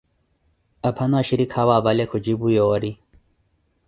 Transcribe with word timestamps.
Aphano 0.89 1.15
axhirikha 1.19 1.57
awe 1.63 1.73
apale 1.79 2.03
khuncipu 2.09 2.47
yoori. 2.55 2.91